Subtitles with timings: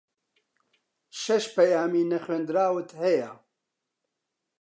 [1.21, 3.31] شەش پەیامی نەخوێندراوت ھەیە.